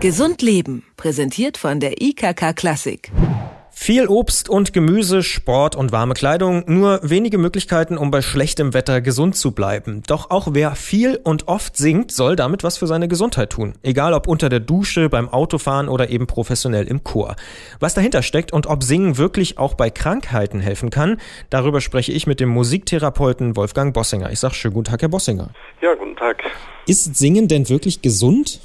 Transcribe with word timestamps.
Gesund 0.00 0.40
Leben, 0.40 0.82
präsentiert 0.96 1.58
von 1.58 1.78
der 1.78 2.00
IKK 2.00 2.54
Klassik. 2.54 3.12
Viel 3.70 4.06
Obst 4.06 4.48
und 4.48 4.72
Gemüse, 4.72 5.22
Sport 5.22 5.76
und 5.76 5.92
warme 5.92 6.14
Kleidung, 6.14 6.64
nur 6.66 7.00
wenige 7.02 7.36
Möglichkeiten, 7.36 7.98
um 7.98 8.10
bei 8.10 8.22
schlechtem 8.22 8.72
Wetter 8.72 9.02
gesund 9.02 9.36
zu 9.36 9.52
bleiben. 9.52 10.02
Doch 10.06 10.30
auch 10.30 10.48
wer 10.52 10.74
viel 10.74 11.20
und 11.22 11.48
oft 11.48 11.76
singt, 11.76 12.12
soll 12.12 12.34
damit 12.34 12.64
was 12.64 12.78
für 12.78 12.86
seine 12.86 13.08
Gesundheit 13.08 13.50
tun. 13.50 13.74
Egal 13.82 14.14
ob 14.14 14.26
unter 14.26 14.48
der 14.48 14.60
Dusche, 14.60 15.10
beim 15.10 15.28
Autofahren 15.28 15.90
oder 15.90 16.08
eben 16.08 16.26
professionell 16.26 16.88
im 16.88 17.04
Chor. 17.04 17.36
Was 17.78 17.92
dahinter 17.92 18.22
steckt 18.22 18.54
und 18.54 18.68
ob 18.68 18.82
Singen 18.82 19.18
wirklich 19.18 19.58
auch 19.58 19.74
bei 19.74 19.90
Krankheiten 19.90 20.60
helfen 20.60 20.88
kann, 20.88 21.20
darüber 21.50 21.82
spreche 21.82 22.12
ich 22.12 22.26
mit 22.26 22.40
dem 22.40 22.48
Musiktherapeuten 22.48 23.54
Wolfgang 23.54 23.92
Bossinger. 23.92 24.32
Ich 24.32 24.40
sage 24.40 24.54
schönen 24.54 24.72
guten 24.72 24.90
Tag, 24.90 25.02
Herr 25.02 25.10
Bossinger. 25.10 25.50
Ja, 25.82 25.94
guten 25.94 26.16
Tag. 26.16 26.42
Ist 26.86 27.16
Singen 27.16 27.48
denn 27.48 27.68
wirklich 27.68 28.00
gesund? 28.00 28.60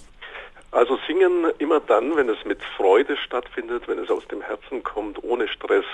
Also 0.76 1.00
singen 1.08 1.46
immer 1.58 1.80
dann, 1.80 2.18
wenn 2.18 2.28
es 2.28 2.44
mit 2.44 2.62
Freude 2.76 3.16
stattfindet, 3.16 3.88
wenn 3.88 3.98
es 3.98 4.10
aus 4.10 4.28
dem 4.28 4.42
Herzen 4.42 4.84
kommt, 4.84 5.24
ohne 5.24 5.48
Stress, 5.48 5.86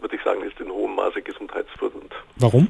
würde 0.00 0.16
ich 0.16 0.22
sagen, 0.22 0.42
ist 0.42 0.58
in 0.58 0.70
hohem 0.70 0.94
Maße 0.94 1.20
gesundheitsfördernd. 1.20 2.10
Warum? 2.36 2.68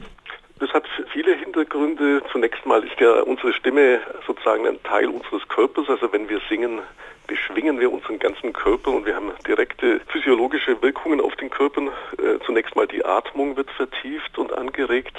Das 0.59 0.71
hat 0.71 0.83
viele 1.13 1.33
Hintergründe. 1.37 2.23
Zunächst 2.33 2.67
mal 2.67 2.83
ist 2.83 2.99
ja 2.99 3.21
unsere 3.21 3.53
Stimme 3.53 4.01
sozusagen 4.27 4.67
ein 4.67 4.83
Teil 4.83 5.07
unseres 5.07 5.47
Körpers. 5.47 5.89
Also 5.89 6.13
wenn 6.13 6.29
wir 6.29 6.41
singen, 6.49 6.81
beschwingen 7.31 7.79
wir 7.79 7.93
unseren 7.93 8.19
ganzen 8.19 8.53
Körper 8.53 8.91
und 8.91 9.07
wir 9.07 9.15
haben 9.15 9.31
direkte 9.47 10.01
physiologische 10.09 10.83
Wirkungen 10.83 11.21
auf 11.21 11.37
den 11.37 11.49
Körper. 11.49 11.83
Äh, 12.19 12.41
zunächst 12.45 12.75
mal 12.75 12.89
die 12.89 13.05
Atmung 13.05 13.57
wird 13.57 13.71
vertieft 13.71 14.37
und 14.37 14.53
angeregt. 14.53 15.17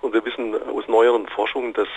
Und 0.00 0.14
wir 0.14 0.24
wissen 0.24 0.54
aus 0.54 0.86
neueren 0.86 1.26
Forschungen, 1.26 1.72
dass 1.72 1.88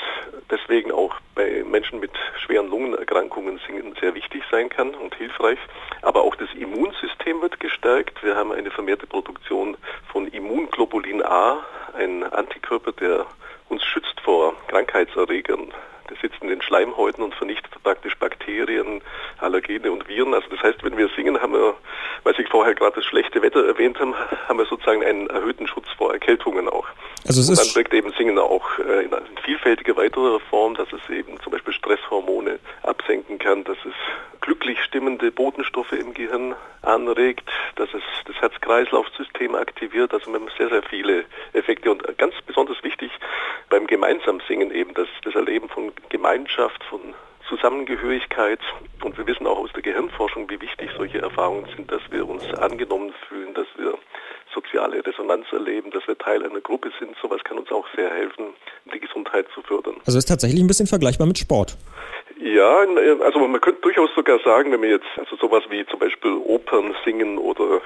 deswegen 0.50 0.92
auch 0.92 1.14
bei 1.36 1.64
Menschen 1.70 2.00
mit 2.00 2.12
schweren 2.44 2.68
Lungenerkrankungen 2.68 3.60
Singen 3.68 3.96
sehr 4.02 4.16
wichtig 4.16 4.42
sein 4.50 4.70
kann 4.70 4.96
und 4.96 5.14
hilfreich. 5.16 5.60
Aber 6.02 6.24
auch 6.24 6.36
das 6.36 6.50
Immunsystem 6.56 7.40
wird 7.44 7.60
gestärkt. 7.60 8.24
Wir 8.24 8.36
haben 8.36 8.52
eine 8.52 8.72
vermehrte 8.72 9.06
Produktion 9.06 9.78
von 10.12 10.28
Immunglobulin 10.30 11.24
A, 11.24 11.64
ein 11.94 12.24
Antikörper, 12.24 12.92
der 12.92 13.28
uns 13.70 13.84
schützt 13.84 14.20
vor 14.22 14.56
Krankheitserregern. 14.68 15.72
Der 16.10 16.18
sitzt 16.22 16.42
in 16.42 16.50
den 16.50 16.62
Schleimhäuten 16.62 17.24
und 17.24 17.34
vernichtet 17.36 17.72
praktisch 17.84 18.18
Bakterien, 18.18 19.02
Allergene 19.40 19.92
und 19.92 20.08
Viren. 20.08 20.34
Also 20.34 20.50
das 20.50 20.62
heißt, 20.62 20.84
wenn 20.84 20.98
wir 20.98 21.10
singen, 21.16 21.42
haben 21.42 21.54
wir, 21.54 21.76
weil 22.24 22.36
Sie 22.36 22.44
vorher 22.46 22.76
gerade 22.76 22.96
das 22.96 23.06
schlechte 23.06 23.42
Wetter 23.42 23.66
erwähnt 23.66 24.00
haben, 24.00 24.14
haben 24.48 24.58
wir 24.58 24.66
sozusagen 24.66 25.04
einen 25.04 25.28
erhöhten 25.28 25.68
Schutz 25.68 25.88
vor 25.98 26.14
Erkältungen. 26.14 26.68
Also 27.26 27.40
es 27.40 27.50
und 27.50 27.58
dann 27.58 27.76
wirkt 27.76 27.94
eben 27.94 28.12
Singen 28.18 28.38
auch 28.38 28.80
äh, 28.80 29.06
in 29.06 29.12
vielfältiger 29.44 29.96
weiterer 29.96 30.40
Form, 30.42 30.76
dass 30.76 30.88
es 30.92 31.10
eben 31.10 31.40
zum 31.42 31.52
Beispiel 31.52 31.74
Stresshormone 31.74 32.60
absenken 32.82 33.40
kann, 33.40 33.64
dass 33.64 33.78
es 33.86 33.94
glücklich 34.42 34.84
stimmende 34.84 35.32
Botenstoffe 35.32 35.94
im 35.94 36.14
Gehirn 36.14 36.54
anregt, 36.82 37.50
dass 37.78 37.90
es 37.94 38.04
das 38.26 38.36
Herz-Kreislauf-System 38.42 39.56
aktiviert. 39.56 40.14
Also 40.14 40.32
wir 40.32 40.40
haben 40.40 40.50
sehr, 40.58 40.68
sehr 40.68 40.84
viele 40.84 41.24
Effekte 41.54 41.92
und 41.92 42.18
ganz 42.18 42.36
besonders 42.46 42.84
wichtig 42.84 43.12
beim 43.70 43.88
gemeinsamen 43.88 44.42
Singen 44.48 44.72
eben 44.72 44.94
das, 44.94 45.08
das 45.24 45.34
Erleben 45.36 45.70
von 45.70 45.94
Gemeinschaft, 46.10 46.84
von 46.84 47.14
Zusammengehörigkeit. 47.48 48.60
Und 49.02 49.18
wir 49.18 49.26
wissen 49.28 49.48
auch 49.48 49.60
aus 49.60 49.72
der 49.74 49.82
Gehirnforschung, 49.82 50.50
wie 50.50 50.60
wichtig 50.60 50.90
solche 50.98 51.20
Erfahrungen 51.20 51.68
sind, 51.76 51.90
dass 51.92 52.02
wir 52.12 52.28
uns 52.28 52.44
angenommen 52.54 53.14
fühlen, 53.30 53.54
dass 53.54 53.63
Resonanz 55.24 55.46
erleben, 55.52 55.92
dass 55.92 56.08
wir 56.08 56.18
Teil 56.18 56.44
einer 56.44 56.62
Gruppe 56.62 56.92
sind. 57.00 57.16
Sowas 57.22 57.44
kann 57.44 57.58
uns 57.58 57.72
auch 57.72 57.86
sehr 57.96 58.10
helfen, 58.10 58.54
die 58.94 59.00
Gesundheit 59.00 59.48
zu 59.54 59.62
fördern. 59.62 59.96
also 60.06 60.18
ist 60.18 60.26
tatsächlich 60.28 60.62
ein 60.62 60.68
bisschen 60.68 60.88
vergleichbar 60.88 61.28
mit 61.28 61.38
Sport. 61.38 61.78
Ja, 62.40 62.80
also 63.24 63.40
man 63.48 63.62
könnte 63.62 63.82
durchaus 63.82 64.10
sogar 64.16 64.40
sagen, 64.40 64.72
wenn 64.72 64.82
wir 64.82 64.90
jetzt 64.90 65.08
also 65.18 65.36
sowas 65.38 65.64
wie 65.70 65.86
zum 65.86 66.00
Beispiel 66.00 66.34
Opern 66.46 66.94
singen 67.06 67.38
oder 67.38 67.82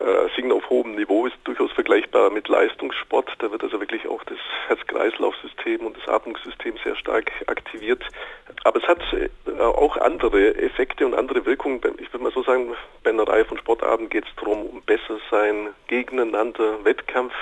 äh, 0.00 0.28
Singen 0.34 0.52
auf 0.52 0.68
hohem 0.70 0.94
Niveau 0.94 1.26
ist 1.26 1.36
durchaus 1.44 1.70
vergleichbar 1.72 2.30
mit 2.30 2.48
Leistungssport. 2.48 3.30
Da 3.38 3.50
wird 3.50 3.62
also 3.62 3.80
wirklich 3.80 4.06
auch 4.08 4.24
das 4.24 4.38
Herz-Kreislauf-System 4.68 5.80
und 5.80 5.96
das 5.96 6.08
Atmungssystem 6.08 6.74
sehr 6.82 6.96
stark 6.96 7.30
aktiviert. 7.46 8.02
Aber 8.64 8.80
es 8.80 8.86
hat 8.86 9.00
äh, 9.12 9.60
auch 9.60 9.96
andere 9.96 10.56
Effekte 10.56 11.06
und 11.06 11.14
andere 11.14 11.44
Wirkungen. 11.44 11.80
Ich 11.98 12.12
würde 12.12 12.24
mal 12.24 12.32
so 12.32 12.42
sagen, 12.42 12.68
bei 13.02 13.10
einer 13.10 13.26
Reihe 13.26 13.44
von 13.44 13.58
Sportarten 13.58 14.08
geht 14.08 14.24
es 14.24 14.30
darum, 14.36 14.66
um 14.66 14.82
besser 14.82 15.18
sein, 15.30 15.68
gegeneinander, 15.88 16.84
Wettkampf. 16.84 17.32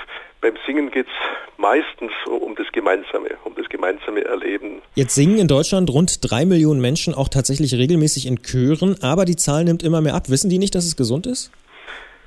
Beim 0.41 0.55
Singen 0.65 0.89
geht 0.89 1.05
es 1.05 1.13
meistens 1.57 2.11
um 2.25 2.55
das 2.55 2.65
Gemeinsame, 2.71 3.29
um 3.43 3.53
das 3.55 3.69
gemeinsame 3.69 4.25
Erleben. 4.25 4.81
Jetzt 4.95 5.13
singen 5.13 5.37
in 5.37 5.47
Deutschland 5.47 5.91
rund 5.91 6.31
drei 6.31 6.45
Millionen 6.45 6.81
Menschen 6.81 7.13
auch 7.13 7.29
tatsächlich 7.29 7.75
regelmäßig 7.75 8.25
in 8.25 8.41
Chören, 8.41 8.97
aber 9.03 9.25
die 9.25 9.35
Zahl 9.35 9.63
nimmt 9.63 9.83
immer 9.83 10.01
mehr 10.01 10.15
ab. 10.15 10.29
Wissen 10.29 10.49
die 10.49 10.57
nicht, 10.57 10.73
dass 10.73 10.85
es 10.85 10.95
gesund 10.95 11.27
ist? 11.27 11.51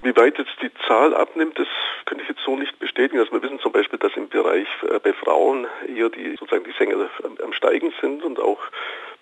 Wie 0.05 0.15
weit 0.17 0.37
jetzt 0.37 0.55
die 0.61 0.71
Zahl 0.87 1.15
abnimmt, 1.15 1.59
das 1.59 1.67
könnte 2.05 2.25
ich 2.25 2.29
jetzt 2.29 2.43
so 2.45 2.57
nicht 2.57 2.79
bestätigen. 2.79 3.21
Also 3.21 3.33
wir 3.33 3.43
wissen 3.43 3.59
zum 3.61 3.73
Beispiel, 3.73 3.99
dass 3.99 4.15
im 4.17 4.29
Bereich 4.29 4.69
äh, 4.83 4.99
bei 4.99 5.15
Frauen 5.15 5.67
eher 5.89 6.11
die 6.11 6.37
sozusagen 6.37 6.65
die 6.65 6.75
Sänger 6.79 7.09
am 7.43 7.53
Steigen 7.55 7.91
sind 8.03 8.23
und 8.23 8.39
auch 8.39 8.61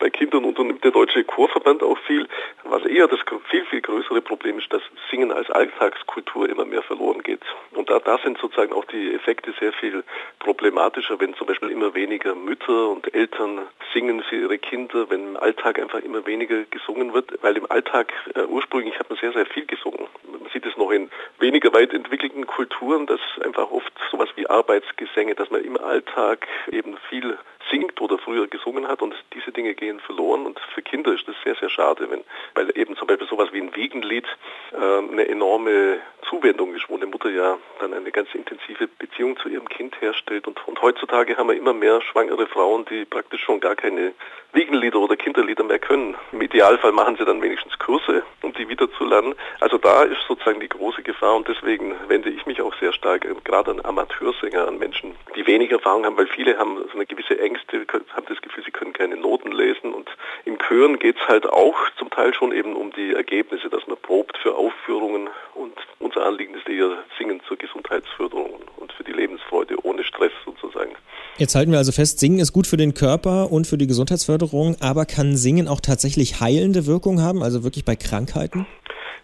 bei 0.03 0.11
Kindern 0.11 0.45
unternimmt 0.45 0.83
der 0.83 0.91
Deutsche 0.91 1.23
Chorverband 1.23 1.85
auch 1.85 1.99
viel. 1.99 2.27
Was 2.65 2.85
eher 2.85 3.07
das 3.07 3.21
viel, 3.49 3.65
viel 3.67 3.81
größere 3.81 4.21
Problem 4.21 4.59
ist, 4.59 4.73
dass 4.73 4.83
Singen 5.09 5.31
als 5.31 5.49
Alltagskultur 5.51 6.49
immer 6.49 6.65
mehr 6.65 6.83
verloren 6.83 7.23
geht. 7.23 7.43
Und 7.71 7.89
da, 7.89 8.01
da 8.01 8.19
sind 8.19 8.39
sozusagen 8.39 8.73
auch 8.73 8.85
die 8.87 9.15
Effekte 9.15 9.55
sehr 9.61 9.73
viel 9.73 10.03
problematischer, 10.41 11.21
wenn 11.21 11.35
zum 11.35 11.47
Beispiel 11.47 11.71
immer 11.71 11.95
weniger 11.95 12.35
Mütter 12.35 12.89
und 12.89 13.15
Eltern 13.15 13.61
singen 13.95 14.25
für 14.25 14.37
ihre 14.37 14.59
Kinder, 14.59 15.09
wenn 15.09 15.29
im 15.29 15.37
Alltag 15.37 15.79
einfach 15.79 16.01
immer 16.01 16.27
weniger 16.27 16.65
gesungen 16.65 17.15
wird, 17.15 17.41
weil 17.43 17.57
im 17.57 17.71
Alltag 17.71 18.13
äh, 18.35 18.43
ursprünglich 18.43 18.99
hat 18.99 19.09
man 19.09 19.21
sehr, 19.21 19.33
sehr 19.33 19.47
viel 19.47 19.67
gesungen. 19.67 20.09
Man 20.29 20.51
sieht 20.53 20.67
es 20.67 20.77
noch 20.77 20.91
in 20.91 21.11
weniger 21.43 21.75
weit 21.75 21.93
entwickelten 21.93 22.47
Kulturen, 22.47 23.07
dass 23.07 23.21
einfach 23.45 23.71
oft 23.71 23.93
sowas 24.11 24.31
wie 24.37 24.49
Arbeitsgesänge, 24.49 25.35
dass 25.35 25.51
man 25.51 25.63
im 25.63 25.77
Alltag 25.77 26.47
eben 26.71 26.97
viel 27.11 27.37
singt 27.71 28.01
oder 28.01 28.19
früher 28.19 28.47
gesungen 28.47 28.89
hat 28.89 29.03
und 29.03 29.15
diese 29.35 29.53
Dinge 29.53 29.75
gehen 29.75 30.01
verloren. 30.01 30.47
Und 30.47 30.59
für 30.75 30.83
Kinder 30.83 31.13
ist 31.13 31.29
das 31.29 31.35
sehr, 31.45 31.55
sehr 31.57 31.69
schade, 31.69 32.11
wenn, 32.11 32.25
weil 32.55 32.77
eben 32.79 32.97
zum 32.97 33.07
Beispiel 33.07 33.29
sowas 33.29 33.49
wie 33.53 33.61
ein 33.61 33.75
Wiegenlied 33.75 34.27
äh, 34.73 34.77
eine 34.77 35.29
enorme 35.29 35.99
Zuwendung 36.33 36.73
eine 37.03 37.11
Mutter 37.11 37.31
ja 37.31 37.59
dann 37.81 37.93
eine 37.95 38.13
ganz 38.13 38.29
intensive 38.33 38.87
Beziehung 38.87 39.37
zu 39.39 39.49
ihrem 39.49 39.69
Kind 39.69 40.01
herstellt 40.01 40.47
und, 40.47 40.67
und 40.69 40.81
heutzutage 40.81 41.37
haben 41.37 41.49
wir 41.49 41.57
immer 41.57 41.73
mehr 41.73 42.01
schwangere 42.01 42.47
Frauen, 42.47 42.85
die 42.85 43.05
praktisch 43.05 43.43
schon 43.43 43.59
gar 43.59 43.75
keine 43.75 44.13
Wiegenlieder 44.53 45.01
oder 45.01 45.17
Kinderlieder 45.17 45.65
mehr 45.65 45.79
können. 45.79 46.15
Im 46.31 46.43
Idealfall 46.43 46.93
machen 46.93 47.17
sie 47.17 47.25
dann 47.25 47.43
wenigstens 47.43 47.79
Kurse, 47.79 48.23
um 48.43 48.53
die 48.53 48.69
wieder 48.69 48.91
zu 48.93 49.05
lernen. 49.05 49.35
Also 49.61 49.79
da 49.79 50.05
ist 50.05 50.21
sozusagen 50.29 50.61
die 50.61 50.69
große 50.69 51.03
Gefahr 51.03 51.35
und 51.35 51.49
deswegen 51.49 51.95
wende 52.09 52.29
ich 52.29 52.47
mich 52.47 52.61
auch 52.63 52.75
sehr 52.79 52.93
stark 52.93 53.25
äh, 53.25 53.35
gerade 53.43 53.73
an 53.73 53.85
Amateursänger, 53.85 54.69
an 54.69 54.79
Menschen, 54.79 55.17
die 55.35 55.47
wenig 55.47 55.73
Erfahrung 55.73 56.05
haben, 56.05 56.17
weil 56.17 56.29
viele 56.29 56.57
haben 56.59 56.77
so 56.77 56.95
eine 56.95 57.07
gewisse 57.07 57.41
Ängste, 57.41 57.85
haben 58.15 58.27
das 58.29 58.41
Gefühl, 58.43 58.63
sie 58.65 58.71
können 58.71 58.93
keine 58.93 59.17
Noten 59.17 59.51
lesen 59.51 59.93
und 59.93 60.09
im 60.45 60.59
Chören 60.59 60.99
geht 60.99 61.17
es 61.17 61.27
halt 61.27 61.47
auch 61.49 61.77
zum 61.99 62.11
Teil 62.11 62.33
schon 62.35 62.53
eben 62.53 62.77
um 62.77 62.93
die 62.93 63.13
Ergebnisse, 63.15 63.71
dass 63.71 63.87
man 63.87 63.97
probt 63.97 64.37
für 64.39 64.55
Aufführungen 64.55 65.31
und 65.55 65.75
unser 66.23 66.27
Anliegen 66.27 66.55
ist 66.55 66.69
eher 66.69 66.99
Singen 67.19 67.41
zur 67.49 67.57
Gesundheitsförderung 67.57 68.61
und 68.77 68.93
für 68.93 69.05
die 69.05 69.13
Lebensfreude 69.13 69.77
ohne 69.83 70.05
Stress 70.05 70.33
sozusagen. 70.45 70.93
Jetzt 71.37 71.55
halten 71.55 71.73
wir 71.73 71.79
also 71.79 71.93
fest, 71.93 72.21
Singen 72.21 72.39
ist 72.39 72.53
gut 72.53 72.67
für 72.67 72.77
den 72.77 72.95
Körper 72.95 73.51
und 73.51 73.67
für 73.67 73.79
die 73.79 73.87
Gesundheitsförderung, 73.87 74.77
aber 74.81 75.05
kann 75.05 75.37
Singen 75.37 75.67
auch 75.67 75.81
tatsächlich 75.81 76.41
heilende 76.41 76.87
Wirkung 76.87 77.21
haben, 77.21 77.43
also 77.43 77.65
wirklich 77.65 77.85
bei 77.85 77.97
Krankheiten? 77.97 78.67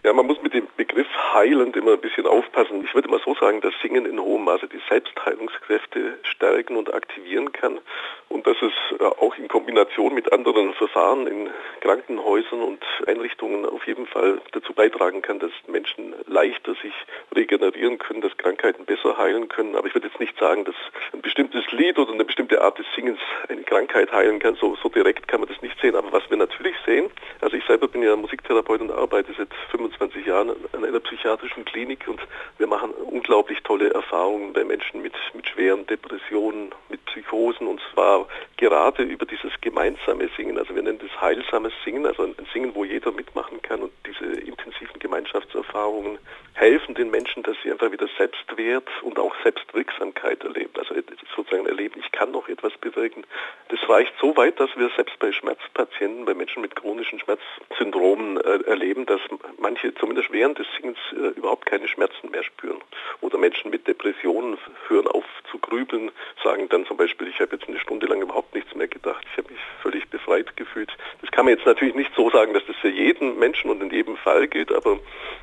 Ja, 0.03 0.13
man 0.13 0.27
muss 0.27 0.41
mit 0.41 0.53
dem 0.53 0.67
Begriff 0.75 1.07
heilend 1.33 1.75
immer 1.75 1.93
ein 1.93 2.01
bisschen 2.01 2.25
aufpassen. 2.25 2.83
Ich 2.83 2.93
würde 2.93 3.09
mal 3.09 3.21
so 3.23 3.35
sagen, 3.35 3.61
dass 3.61 3.73
Singen 3.81 4.05
in 4.05 4.19
hohem 4.19 4.43
Maße 4.43 4.67
die 4.67 4.81
Selbstheilungskräfte 4.89 6.17
stärken 6.23 6.75
und 6.75 6.93
aktivieren 6.93 7.51
kann 7.51 7.79
und 8.29 8.45
dass 8.45 8.57
es 8.61 8.71
äh, 8.99 9.03
auch 9.03 9.35
in 9.37 9.47
Kombination 9.47 10.13
mit 10.13 10.31
anderen 10.31 10.73
Verfahren 10.75 11.27
in 11.27 11.49
Krankenhäusern 11.81 12.61
und 12.61 12.83
Einrichtungen 13.07 13.65
auf 13.65 13.85
jeden 13.87 14.05
Fall 14.05 14.39
dazu 14.51 14.73
beitragen 14.73 15.21
kann, 15.21 15.39
dass 15.39 15.51
Menschen 15.67 16.13
leichter 16.27 16.75
sich 16.75 16.93
regenerieren 17.35 17.97
können, 17.97 18.21
dass 18.21 18.37
Krankheiten 18.37 18.85
besser 18.85 19.17
heilen 19.17 19.49
können. 19.49 19.75
Aber 19.75 19.87
ich 19.87 19.95
würde 19.95 20.07
jetzt 20.07 20.19
nicht 20.19 20.37
sagen, 20.37 20.63
dass 20.63 20.75
ein 21.11 21.21
bestimmtes 21.21 21.69
Lied 21.71 21.97
oder 21.97 22.13
eine 22.13 22.23
bestimmte 22.23 22.61
Art 22.61 22.77
des 22.77 22.85
Singens 22.95 23.19
eine 23.47 23.63
Krankheit 23.63 24.11
heilen 24.11 24.39
kann. 24.39 24.55
So, 24.55 24.75
so 24.81 24.89
direkt 24.89 25.27
kann 25.27 25.41
man 25.41 25.49
das 25.49 25.61
nicht 25.61 25.79
sehen. 25.81 25.95
Aber 25.95 26.11
was 26.11 26.29
wir 26.29 26.37
natürlich 26.37 26.75
sehen, 26.85 27.09
also 27.41 27.57
ich 27.57 27.65
selber 27.65 27.87
bin 27.87 28.03
ja 28.03 28.15
Musiktherapeut 28.15 28.81
und 28.81 28.91
arbeite 28.91 29.33
seit 29.37 29.49
25 29.71 30.25
Jahren 30.25 30.51
an 30.73 30.85
einer 30.85 30.99
psychiatrischen 30.99 31.65
Klinik 31.65 32.07
und 32.07 32.21
wir 32.57 32.67
machen 32.67 32.91
unglaublich 32.91 33.61
tolle 33.63 33.91
Erfahrungen 33.91 34.53
bei 34.53 34.63
Menschen 34.63 35.01
mit, 35.01 35.13
mit 35.33 35.47
schweren 35.47 35.87
Depressionen, 35.87 36.71
mit 36.89 37.03
Psychosen 37.05 37.67
und 37.67 37.81
zwar 37.93 38.18
well. 38.19 38.48
Gerade 38.59 39.03
über 39.03 39.25
dieses 39.25 39.53
gemeinsame 39.61 40.29
Singen, 40.35 40.57
also 40.57 40.75
wir 40.75 40.83
nennen 40.83 40.99
das 40.99 41.21
heilsames 41.21 41.71
Singen, 41.85 42.05
also 42.05 42.23
ein 42.23 42.35
Singen, 42.53 42.75
wo 42.75 42.83
jeder 42.83 43.11
mitmachen 43.13 43.61
kann 43.61 43.81
und 43.81 43.91
diese 44.05 44.25
intensiven 44.41 44.99
Gemeinschaftserfahrungen 44.99 46.19
helfen 46.55 46.93
den 46.93 47.09
Menschen, 47.09 47.41
dass 47.43 47.55
sie 47.63 47.71
einfach 47.71 47.89
wieder 47.89 48.09
Selbstwert 48.17 48.87
und 49.01 49.17
auch 49.17 49.33
Selbstwirksamkeit 49.43 50.43
erleben. 50.43 50.73
Also 50.77 50.93
sozusagen 51.35 51.65
erleben, 51.67 52.01
ich 52.03 52.11
kann 52.11 52.31
noch 52.31 52.49
etwas 52.49 52.73
bewirken. 52.77 53.23
Das 53.69 53.79
reicht 53.87 54.13
so 54.21 54.35
weit, 54.35 54.59
dass 54.59 54.69
wir 54.75 54.89
selbst 54.97 55.17
bei 55.19 55.31
Schmerzpatienten, 55.31 56.25
bei 56.25 56.33
Menschen 56.33 56.61
mit 56.61 56.75
chronischen 56.75 57.19
Schmerzsyndromen 57.19 58.41
äh, 58.41 58.63
erleben, 58.65 59.05
dass 59.05 59.21
manche 59.57 59.95
zumindest 59.95 60.33
während 60.33 60.59
des 60.59 60.67
Singens 60.75 60.97
äh, 61.13 61.37
überhaupt 61.37 61.65
keine 61.65 61.87
Schmerzen 61.87 62.29
mehr 62.29 62.43
spüren. 62.43 62.81
Oder 63.21 63.37
Menschen 63.37 63.71
mit 63.71 63.87
Depressionen 63.87 64.57
hören 64.89 65.07
auf 65.07 65.23
zu 65.49 65.59
grübeln, 65.59 66.11
sagen 66.43 66.67
dann 66.69 66.85
zum 66.85 66.97
Beispiel, 66.97 67.29
ich 67.29 67.39
habe 67.39 67.55
jetzt 67.55 67.69
eine 67.69 67.79
Stunde 67.79 68.07
lang 68.07 68.21
überhaupt 68.21 68.48
nichts 68.53 68.73
mehr 68.75 68.87
gedacht, 68.87 69.25
ich 69.31 69.37
habe 69.37 69.51
mich 69.51 69.61
völlig 69.81 70.09
befreit 70.09 70.55
gefühlt. 70.55 70.91
Das 71.21 71.31
kann 71.31 71.45
man 71.45 71.55
jetzt 71.55 71.65
natürlich 71.65 71.95
nicht 71.95 72.11
so 72.15 72.29
sagen, 72.29 72.53
dass 72.53 72.65
das 72.65 72.75
für 72.77 72.89
jeden 72.89 73.37
Menschen 73.39 73.69
und 73.69 73.81
in 73.81 73.91
jedem 73.91 74.17
Fall 74.17 74.47
gilt, 74.47 74.71
aber 74.71 74.99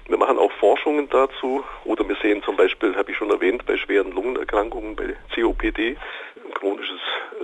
wir 0.06 0.16
machen 0.16 0.38
auch 0.38 0.52
Forschungen 0.52 1.08
dazu 1.10 1.64
oder 1.84 2.08
wir 2.08 2.16
sehen 2.16 2.42
zum 2.42 2.56
Beispiel, 2.56 2.96
habe 2.96 3.10
ich 3.10 3.16
schon 3.16 3.30
erwähnt, 3.30 3.66
bei 3.66 3.76
schweren 3.76 4.12
Lungenerkrankungen, 4.12 4.96
bei 4.96 5.16
COPD, 5.34 5.96
ein 6.44 6.54
chronisches 6.54 7.00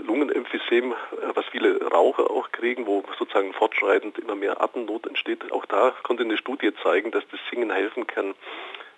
Lungenemphysem, 0.07 0.95
was 1.35 1.45
viele 1.47 1.85
Raucher 1.91 2.31
auch 2.31 2.51
kriegen, 2.53 2.87
wo 2.87 3.05
sozusagen 3.19 3.53
fortschreitend 3.53 4.19
immer 4.19 4.35
mehr 4.35 4.61
Atemnot 4.61 5.07
entsteht. 5.07 5.51
Auch 5.53 5.67
da 5.67 5.93
konnte 6.03 6.25
eine 6.25 6.37
Studie 6.39 6.73
zeigen, 6.83 7.11
dass 7.11 7.25
das 7.31 7.41
Singen 7.51 7.71
helfen 7.71 8.07
kann, 8.07 8.35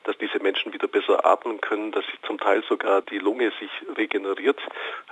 dass 0.05 0.17
diese 0.19 0.39
Menschen 0.39 0.73
wieder 0.73 0.89
besser 0.89 1.25
atmen 1.27 1.61
können, 1.61 1.93
dass 1.93 2.05
sich 2.06 2.21
zum 2.27 2.39
Teil 2.39 2.62
sogar 2.69 3.03
die 3.03 3.19
Lunge 3.19 3.53
sich 3.59 3.71
regeneriert. 3.97 4.61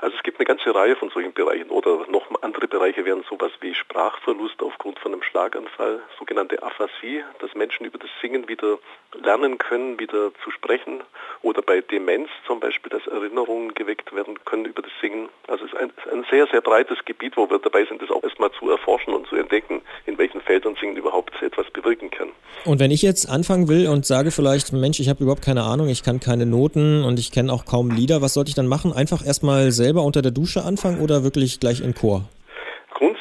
Also 0.01 0.17
es 0.17 0.23
gibt 0.23 0.39
eine 0.39 0.47
ganze 0.47 0.75
Reihe 0.75 0.97
von 0.97 1.11
solchen 1.11 1.33
Bereichen 1.33 1.71
oder 1.71 2.07
noch 2.09 2.27
andere 2.43 2.69
Bereiche 2.69 3.05
wären 3.05 3.25
sowas 3.29 3.53
wie 3.61 3.75
Sprachverlust 3.75 4.63
aufgrund 4.63 4.99
von 4.99 5.13
einem 5.13 5.23
Schlaganfall, 5.23 6.03
sogenannte 6.19 6.63
Aphasie, 6.63 7.25
dass 7.41 7.55
Menschen 7.55 7.87
über 7.87 7.99
das 7.99 8.11
Singen 8.21 8.49
wieder 8.49 8.79
lernen 9.15 9.59
können, 9.59 9.99
wieder 9.99 10.33
zu 10.43 10.51
sprechen 10.51 11.03
oder 11.43 11.63
bei 11.63 11.81
Demenz 11.81 12.29
zum 12.47 12.61
Beispiel, 12.61 12.91
dass 12.91 13.07
Erinnerungen 13.07 13.75
geweckt 13.75 14.15
werden 14.15 14.43
können 14.45 14.65
über 14.67 14.83
das 14.83 14.93
Singen. 15.01 15.29
Also 15.49 15.65
es 15.65 15.73
ist 15.73 15.79
ein, 15.79 15.93
ein 16.11 16.25
sehr, 16.31 16.47
sehr 16.47 16.61
breites 16.61 17.05
Gebiet, 17.05 17.37
wo 17.37 17.49
wir 17.51 17.59
dabei 17.59 17.85
sind, 17.85 18.01
das 18.03 18.11
auch 18.11 18.23
erstmal 18.23 18.53
zu 18.53 18.71
erforschen 18.71 19.15
und 19.15 19.27
zu 19.27 19.37
entdecken, 19.37 19.83
in 20.07 20.19
welchen 20.19 20.41
Feldern 20.41 20.77
Singen 20.77 20.97
überhaupt. 20.97 21.12
Und 22.65 22.79
wenn 22.79 22.93
ich 22.93 23.03
jetzt 23.03 23.29
anfangen 23.29 23.67
will 23.67 23.89
und 23.89 24.07
sage 24.07 24.31
vielleicht, 24.31 24.73
Mensch, 24.73 25.01
ich 25.01 25.09
habe 25.09 25.25
überhaupt 25.25 25.43
keine 25.43 25.65
Ahnung, 25.65 25.89
ich 25.89 26.05
kann 26.05 26.21
keine 26.21 26.47
Noten 26.47 27.03
und 27.03 27.19
ich 27.19 27.33
kenne 27.33 27.53
auch 27.53 27.65
kaum 27.65 27.91
Lieder. 27.91 28.23
Was 28.23 28.35
sollte 28.35 28.51
ich 28.51 28.55
dann 28.55 28.69
machen? 28.69 28.93
Einfach 28.93 29.27
erstmal 29.27 29.73
selber 29.73 30.05
unter 30.05 30.23
der 30.23 30.31
Dusche 30.31 30.63
anfangen 30.65 31.01
oder 31.01 31.25
wirklich 31.25 31.59
gleich 31.59 31.81
in 31.81 31.93
Chor? 31.93 32.25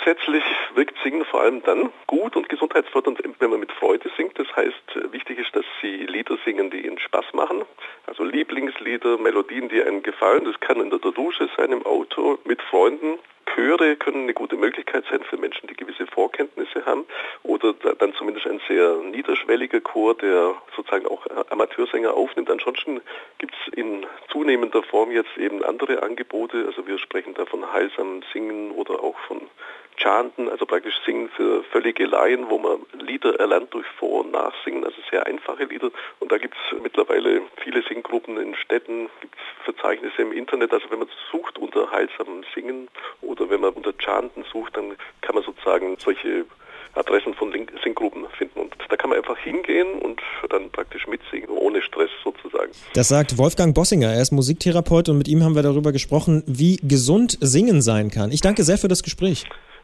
Grundsätzlich 0.03 0.43
wirkt 0.73 0.95
Singen 1.03 1.23
vor 1.25 1.41
allem 1.41 1.61
dann 1.61 1.91
gut 2.07 2.35
und 2.35 2.49
gesundheitsfördernd, 2.49 3.21
wenn 3.37 3.49
man 3.51 3.59
mit 3.59 3.71
Freude 3.71 4.09
singt. 4.17 4.37
Das 4.39 4.47
heißt, 4.55 5.11
wichtig 5.11 5.37
ist, 5.37 5.55
dass 5.55 5.65
Sie 5.79 6.07
Lieder 6.07 6.39
singen, 6.43 6.71
die 6.71 6.87
Ihnen 6.87 6.97
Spaß 6.97 7.25
machen. 7.33 7.65
Also 8.07 8.23
Lieblingslieder, 8.23 9.19
Melodien, 9.19 9.69
die 9.69 9.83
einem 9.83 10.01
gefallen. 10.01 10.45
Das 10.45 10.59
kann 10.59 10.81
in 10.81 10.89
der 10.89 10.97
Dusche 10.97 11.49
sein, 11.55 11.71
im 11.71 11.85
Auto, 11.85 12.39
mit 12.45 12.63
Freunden. 12.63 13.19
Chöre 13.53 13.95
können 13.95 14.23
eine 14.23 14.33
gute 14.33 14.55
Möglichkeit 14.55 15.03
sein 15.11 15.21
für 15.23 15.37
Menschen, 15.37 15.67
die 15.67 15.75
gewisse 15.75 16.07
Vorkenntnisse 16.07 16.85
haben 16.85 17.05
oder 17.43 17.73
dann 17.73 18.13
zumindest 18.13 18.47
ein 18.47 18.61
sehr 18.67 18.95
niederschwelliger 19.03 19.81
Chor, 19.81 20.15
der 20.15 20.55
sozusagen 20.75 21.05
auch 21.05 21.27
Amateursänger 21.49 22.13
aufnimmt. 22.13 22.49
Ansonsten 22.49 23.01
gibt 23.37 23.53
es 23.53 23.73
in 23.73 24.05
zunehmender 24.31 24.81
Form 24.83 25.11
jetzt 25.11 25.37
eben 25.37 25.63
andere 25.63 26.01
Angebote. 26.01 26.65
Also 26.65 26.87
wir 26.87 26.97
sprechen 26.97 27.33
da 27.33 27.45
von 27.45 27.71
heilsamen 27.71 28.23
Singen 28.33 28.71
oder 28.71 29.03
auch 29.03 29.19
von 29.27 29.41
Chanten, 30.01 30.49
also 30.49 30.65
praktisch 30.65 30.95
Singen 31.05 31.29
für 31.35 31.63
völlige 31.65 32.05
Laien, 32.05 32.49
wo 32.49 32.57
man 32.57 32.79
Lieder 32.99 33.39
erlernt 33.39 33.73
durch 33.73 33.85
Vor- 33.99 34.21
und 34.25 34.31
Nachsingen, 34.31 34.83
also 34.83 34.97
sehr 35.09 35.25
einfache 35.27 35.65
Lieder. 35.65 35.91
Und 36.19 36.31
da 36.31 36.37
gibt 36.37 36.55
es 36.55 36.81
mittlerweile 36.81 37.41
viele 37.63 37.83
Singgruppen 37.83 38.37
in 38.37 38.55
Städten, 38.55 39.09
gibt 39.21 39.35
es 39.35 39.65
Verzeichnisse 39.65 40.21
im 40.21 40.31
Internet. 40.31 40.73
Also 40.73 40.89
wenn 40.89 40.99
man 40.99 41.09
sucht 41.31 41.57
unter 41.59 41.91
heilsamem 41.91 42.43
Singen 42.55 42.87
oder 43.21 43.49
wenn 43.49 43.61
man 43.61 43.73
unter 43.73 43.93
Chanten 43.97 44.43
sucht, 44.51 44.75
dann 44.75 44.95
kann 45.21 45.35
man 45.35 45.43
sozusagen 45.43 45.97
solche 45.99 46.45
Adressen 46.93 47.33
von 47.35 47.53
Singgruppen 47.83 48.25
finden. 48.37 48.59
Und 48.59 48.75
da 48.89 48.97
kann 48.97 49.09
man 49.09 49.19
einfach 49.19 49.37
hingehen 49.37 49.99
und 49.99 50.19
dann 50.49 50.69
praktisch 50.71 51.07
mitsingen, 51.07 51.49
ohne 51.49 51.81
Stress 51.81 52.09
sozusagen. 52.23 52.71
Das 52.93 53.07
sagt 53.07 53.37
Wolfgang 53.37 53.73
Bossinger. 53.73 54.09
Er 54.09 54.21
ist 54.21 54.31
Musiktherapeut 54.31 55.09
und 55.09 55.17
mit 55.17 55.27
ihm 55.27 55.43
haben 55.43 55.55
wir 55.55 55.63
darüber 55.63 55.91
gesprochen, 55.91 56.43
wie 56.47 56.77
gesund 56.77 57.37
Singen 57.39 57.81
sein 57.81 58.09
kann. 58.09 58.31
Ich 58.31 58.41
danke 58.41 58.63
sehr 58.63 58.77
für 58.77 58.87
das 58.87 59.03
Gespräch. 59.03 59.45